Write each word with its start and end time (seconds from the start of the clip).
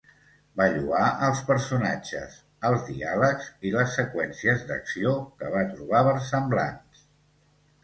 Va 0.59 0.65
lloar 0.77 1.09
els 1.27 1.41
personatges, 1.49 2.37
els 2.71 2.87
diàlegs 2.89 3.51
i 3.71 3.75
les 3.77 3.93
seqüències 3.99 4.65
d'acció 4.73 5.15
que 5.39 5.55
va 5.59 5.63
trobar 5.77 6.05
versemblants. 6.11 7.07